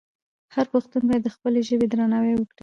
[0.55, 2.59] هر پښتون باید د خپلې ژبې درناوی وکړي.